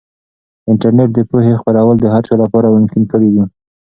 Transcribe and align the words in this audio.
انټرنیټ 0.69 1.09
د 1.13 1.19
پوهې 1.29 1.53
خپرول 1.61 1.95
د 1.99 2.05
هر 2.13 2.23
چا 2.27 2.35
لپاره 2.43 2.73
ممکن 2.75 3.03
کړي 3.11 3.29
دي. 3.35 3.43